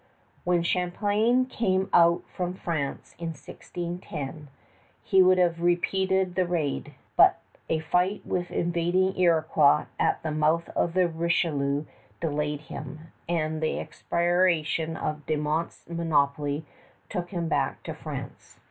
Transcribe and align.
When 0.45 0.63
Champlain 0.63 1.45
came 1.45 1.87
out 1.93 2.23
from 2.27 2.55
France 2.55 3.13
in 3.19 3.27
1610, 3.35 4.47
he 5.03 5.21
would 5.21 5.37
have 5.37 5.61
repeated 5.61 6.33
the 6.33 6.47
raid; 6.47 6.95
but 7.15 7.37
a 7.69 7.77
fight 7.77 8.25
with 8.25 8.49
invading 8.49 9.15
Iroquois 9.15 9.85
at 9.99 10.23
the 10.23 10.31
mouth 10.31 10.69
of 10.69 10.95
the 10.95 11.07
Richelieu 11.07 11.85
delayed 12.19 12.61
him, 12.61 13.11
and 13.29 13.61
the 13.61 13.77
expiration 13.79 14.97
of 14.97 15.23
De 15.27 15.35
Monts' 15.35 15.87
monopoly 15.87 16.65
took 17.07 17.29
him 17.29 17.47
back 17.47 17.83
to 17.83 17.93
France. 17.93 18.57